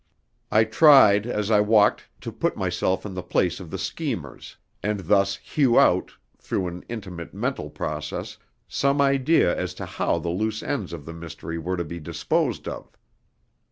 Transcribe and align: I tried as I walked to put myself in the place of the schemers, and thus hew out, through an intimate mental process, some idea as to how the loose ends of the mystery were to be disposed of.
I 0.49 0.63
tried 0.63 1.27
as 1.27 1.51
I 1.51 1.59
walked 1.61 2.09
to 2.21 2.31
put 2.31 2.57
myself 2.57 3.05
in 3.05 3.13
the 3.13 3.21
place 3.21 3.59
of 3.59 3.69
the 3.69 3.77
schemers, 3.77 4.57
and 4.81 5.01
thus 5.01 5.35
hew 5.35 5.77
out, 5.77 6.13
through 6.39 6.65
an 6.69 6.83
intimate 6.89 7.35
mental 7.35 7.69
process, 7.69 8.39
some 8.67 8.99
idea 8.99 9.55
as 9.55 9.75
to 9.75 9.85
how 9.85 10.17
the 10.17 10.29
loose 10.29 10.63
ends 10.63 10.91
of 10.91 11.05
the 11.05 11.13
mystery 11.13 11.59
were 11.59 11.77
to 11.77 11.85
be 11.85 11.99
disposed 11.99 12.67
of. 12.67 12.97